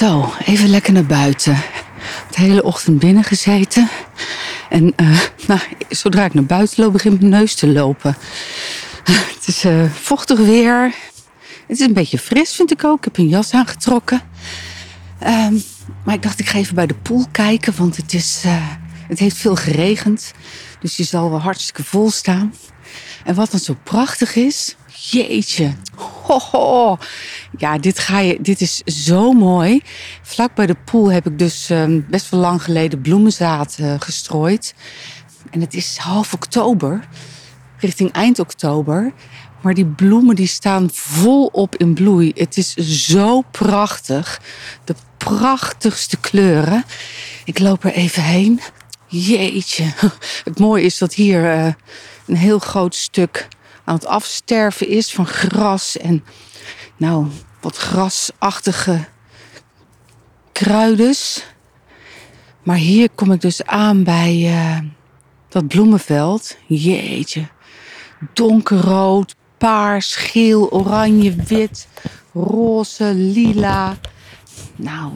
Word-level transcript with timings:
Zo, 0.00 0.32
even 0.44 0.68
lekker 0.68 0.92
naar 0.92 1.06
buiten. 1.06 1.62
De 2.30 2.40
hele 2.40 2.62
ochtend 2.62 2.98
binnen 2.98 3.24
gezeten. 3.24 3.88
En 4.70 4.92
uh, 4.96 5.20
nou, 5.46 5.60
zodra 5.88 6.24
ik 6.24 6.34
naar 6.34 6.44
buiten 6.44 6.82
loop, 6.82 6.92
begint 6.92 7.20
mijn 7.20 7.32
neus 7.32 7.54
te 7.54 7.66
lopen. 7.66 8.16
Het 9.04 9.46
is 9.46 9.64
uh, 9.64 9.84
vochtig 9.92 10.38
weer. 10.38 10.94
Het 11.66 11.78
is 11.78 11.80
een 11.80 11.92
beetje 11.92 12.18
fris, 12.18 12.54
vind 12.54 12.70
ik 12.70 12.84
ook. 12.84 12.98
Ik 12.98 13.04
heb 13.04 13.18
een 13.18 13.28
jas 13.28 13.52
aangetrokken. 13.52 14.20
Um, 15.26 15.62
maar 16.04 16.14
ik 16.14 16.22
dacht, 16.22 16.40
ik 16.40 16.48
ga 16.48 16.58
even 16.58 16.74
bij 16.74 16.86
de 16.86 16.96
pool 17.02 17.26
kijken, 17.32 17.76
want 17.76 17.96
het, 17.96 18.14
is, 18.14 18.42
uh, 18.46 18.66
het 19.08 19.18
heeft 19.18 19.36
veel 19.36 19.56
geregend. 19.56 20.32
Dus 20.80 20.96
je 20.96 21.04
zal 21.04 21.30
wel 21.30 21.40
hartstikke 21.40 21.84
vol 21.84 22.10
staan. 22.10 22.54
En 23.24 23.34
wat 23.34 23.50
dan 23.50 23.60
zo 23.60 23.76
prachtig 23.82 24.34
is, 24.34 24.76
jeetje. 25.10 25.72
Ja, 27.56 27.78
dit, 27.78 27.98
ga 27.98 28.18
je, 28.18 28.38
dit 28.40 28.60
is 28.60 28.76
zo 28.76 29.32
mooi. 29.32 29.80
Vlak 30.22 30.54
bij 30.54 30.66
de 30.66 30.76
pool 30.84 31.12
heb 31.12 31.26
ik 31.26 31.38
dus 31.38 31.70
um, 31.70 32.06
best 32.10 32.30
wel 32.30 32.40
lang 32.40 32.62
geleden 32.62 33.00
bloemenzaad 33.00 33.76
uh, 33.80 33.94
gestrooid. 33.98 34.74
En 35.50 35.60
het 35.60 35.74
is 35.74 35.96
half 35.96 36.32
oktober, 36.32 37.08
richting 37.78 38.12
eind 38.12 38.38
oktober. 38.38 39.12
Maar 39.60 39.74
die 39.74 39.86
bloemen 39.86 40.36
die 40.36 40.46
staan 40.46 40.88
volop 40.92 41.76
in 41.76 41.94
bloei. 41.94 42.32
Het 42.34 42.56
is 42.56 42.74
zo 42.74 43.40
prachtig. 43.40 44.40
De 44.84 44.94
prachtigste 45.16 46.16
kleuren. 46.16 46.84
Ik 47.44 47.58
loop 47.58 47.84
er 47.84 47.92
even 47.92 48.22
heen. 48.22 48.60
Jeetje. 49.06 49.84
Het 50.44 50.58
mooie 50.58 50.84
is 50.84 50.98
dat 50.98 51.14
hier 51.14 51.42
uh, 51.44 51.72
een 52.26 52.36
heel 52.36 52.58
groot 52.58 52.94
stuk 52.94 53.48
aan 53.90 53.96
het 53.96 54.06
afsterven 54.06 54.88
is 54.88 55.12
van 55.12 55.26
gras 55.26 55.96
en 55.96 56.24
nou, 56.96 57.26
wat 57.60 57.76
grasachtige 57.76 59.04
kruides. 60.52 61.46
Maar 62.62 62.76
hier 62.76 63.08
kom 63.14 63.32
ik 63.32 63.40
dus 63.40 63.64
aan 63.64 64.04
bij 64.04 64.36
uh, 64.36 64.78
dat 65.48 65.68
bloemenveld. 65.68 66.56
Jeetje. 66.66 67.48
Donkerrood, 68.32 69.34
paars, 69.58 70.16
geel, 70.16 70.70
oranje, 70.72 71.34
wit, 71.34 71.88
roze, 72.32 73.14
lila. 73.14 73.96
Nou, 74.76 75.12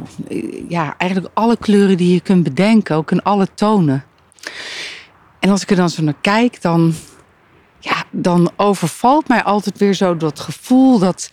ja, 0.69 0.95
eigenlijk 0.99 1.35
alle 1.35 1.57
kleuren 1.57 1.97
die 1.97 2.13
je 2.13 2.21
kunt 2.21 2.43
bedenken, 2.43 2.97
ook 2.97 3.11
in 3.11 3.23
alle 3.23 3.49
tonen. 3.55 4.05
En 5.39 5.51
als 5.51 5.63
ik 5.63 5.71
er 5.71 5.77
dan 5.77 5.91
zo 5.91 6.03
naar 6.03 6.15
kijk, 6.21 6.63
dan, 6.63 6.95
dan 8.15 8.51
overvalt 8.57 9.29
mij 9.29 9.43
altijd 9.43 9.79
weer 9.79 9.95
zo 9.95 10.17
dat 10.17 10.41
gevoel 10.41 10.99
dat, 10.99 11.31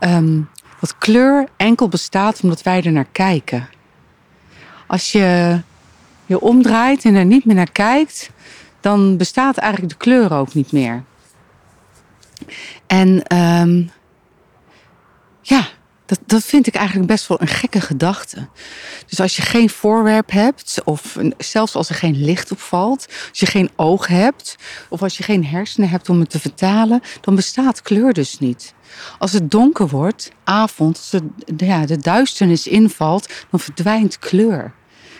um, 0.00 0.48
dat 0.80 0.98
kleur 0.98 1.48
enkel 1.56 1.88
bestaat 1.88 2.40
omdat 2.42 2.62
wij 2.62 2.82
er 2.82 2.92
naar 2.92 3.08
kijken. 3.12 3.68
Als 4.86 5.12
je 5.12 5.60
je 6.26 6.40
omdraait 6.40 7.04
en 7.04 7.14
er 7.14 7.24
niet 7.24 7.44
meer 7.44 7.56
naar 7.56 7.72
kijkt, 7.72 8.30
dan 8.80 9.16
bestaat 9.16 9.56
eigenlijk 9.56 9.92
de 9.92 9.98
kleur 9.98 10.32
ook 10.32 10.54
niet 10.54 10.72
meer. 10.72 11.02
En 12.86 13.36
um, 13.36 13.90
ja, 15.42 15.66
dat, 16.08 16.20
dat 16.26 16.44
vind 16.44 16.66
ik 16.66 16.74
eigenlijk 16.74 17.08
best 17.08 17.26
wel 17.26 17.40
een 17.40 17.48
gekke 17.48 17.80
gedachte. 17.80 18.48
Dus 19.06 19.20
als 19.20 19.36
je 19.36 19.42
geen 19.42 19.70
voorwerp 19.70 20.30
hebt, 20.30 20.80
of 20.84 21.16
zelfs 21.38 21.74
als 21.74 21.88
er 21.88 21.94
geen 21.94 22.24
licht 22.24 22.52
opvalt, 22.52 23.06
als 23.28 23.40
je 23.40 23.46
geen 23.46 23.70
oog 23.76 24.06
hebt, 24.06 24.56
of 24.88 25.02
als 25.02 25.16
je 25.16 25.22
geen 25.22 25.44
hersenen 25.44 25.88
hebt 25.88 26.08
om 26.08 26.20
het 26.20 26.30
te 26.30 26.40
vertalen, 26.40 27.00
dan 27.20 27.34
bestaat 27.34 27.82
kleur 27.82 28.12
dus 28.12 28.38
niet. 28.38 28.74
Als 29.18 29.32
het 29.32 29.50
donker 29.50 29.88
wordt, 29.88 30.30
avond, 30.44 30.96
als 30.96 31.10
de, 31.10 31.66
ja, 31.66 31.86
de 31.86 31.98
duisternis 31.98 32.66
invalt, 32.66 33.28
dan 33.50 33.60
verdwijnt 33.60 34.18
kleur. 34.18 34.74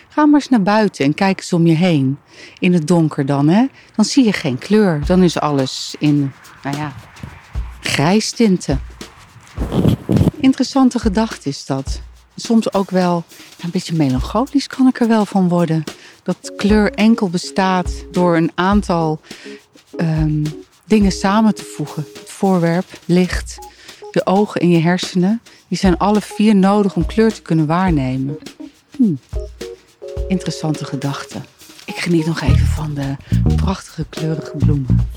Ga 0.09 0.25
maar 0.25 0.39
eens 0.39 0.49
naar 0.49 0.61
buiten 0.61 1.05
en 1.05 1.13
kijk 1.13 1.39
eens 1.39 1.53
om 1.53 1.67
je 1.67 1.75
heen. 1.75 2.19
In 2.59 2.73
het 2.73 2.87
donker 2.87 3.25
dan, 3.25 3.47
hè? 3.47 3.65
Dan 3.95 4.05
zie 4.05 4.25
je 4.25 4.33
geen 4.33 4.57
kleur. 4.57 5.01
Dan 5.05 5.23
is 5.23 5.39
alles 5.39 5.95
in, 5.99 6.31
nou 6.63 6.77
ja, 6.77 6.93
grijstinten. 7.79 8.81
Interessante 10.39 10.99
gedachte 10.99 11.49
is 11.49 11.65
dat. 11.65 12.01
Soms 12.35 12.73
ook 12.73 12.89
wel 12.89 13.23
een 13.61 13.69
beetje 13.69 13.95
melancholisch 13.95 14.67
kan 14.67 14.87
ik 14.87 14.99
er 14.99 15.07
wel 15.07 15.25
van 15.25 15.49
worden. 15.49 15.83
Dat 16.23 16.51
kleur 16.55 16.93
enkel 16.93 17.29
bestaat 17.29 17.91
door 18.11 18.35
een 18.35 18.51
aantal 18.55 19.21
um, 19.97 20.43
dingen 20.85 21.11
samen 21.11 21.55
te 21.55 21.63
voegen. 21.63 22.05
Het 22.13 22.29
voorwerp, 22.29 22.85
licht, 23.05 23.57
de 24.11 24.25
ogen 24.25 24.61
en 24.61 24.69
je 24.69 24.79
hersenen. 24.79 25.41
Die 25.67 25.77
zijn 25.77 25.97
alle 25.97 26.21
vier 26.21 26.55
nodig 26.55 26.95
om 26.95 27.05
kleur 27.05 27.33
te 27.33 27.41
kunnen 27.41 27.65
waarnemen. 27.65 28.37
Hm. 28.95 29.13
Interessante 30.27 30.85
gedachte. 30.85 31.41
Ik 31.85 31.95
geniet 31.95 32.25
nog 32.25 32.41
even 32.41 32.67
van 32.67 32.93
de 32.93 33.15
prachtige 33.55 34.05
kleurige 34.09 34.57
bloemen. 34.57 35.08